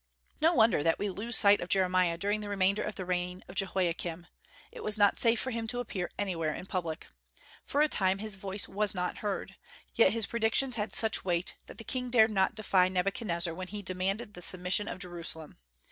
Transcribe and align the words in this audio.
No 0.41 0.55
wonder 0.55 0.81
that 0.81 0.97
we 0.97 1.11
lose 1.11 1.35
sight 1.37 1.61
of 1.61 1.69
Jeremiah 1.69 2.17
during 2.17 2.41
the 2.41 2.49
remainder 2.49 2.81
of 2.81 2.95
the 2.95 3.05
reign 3.05 3.43
of 3.47 3.53
Jehoiakim; 3.55 4.25
it 4.71 4.81
was 4.83 4.97
not 4.97 5.19
safe 5.19 5.39
for 5.39 5.51
him 5.51 5.67
to 5.67 5.79
appear 5.79 6.09
anywhere 6.17 6.55
in 6.55 6.65
public. 6.65 7.05
For 7.63 7.81
a 7.83 7.87
time 7.87 8.17
his 8.17 8.33
voice 8.33 8.67
was 8.67 8.95
not 8.95 9.19
heard; 9.19 9.57
yet 9.93 10.11
his 10.11 10.25
predictions 10.25 10.75
had 10.75 10.95
such 10.95 11.23
weight 11.23 11.55
that 11.67 11.77
the 11.77 11.83
king 11.83 12.09
dared 12.09 12.31
not 12.31 12.55
defy 12.55 12.89
Nebuchadnezzar 12.89 13.53
when 13.53 13.67
he 13.67 13.83
demanded 13.83 14.33
the 14.33 14.41
submission 14.41 14.87
of 14.87 14.97
Jerusalem. 14.97 15.59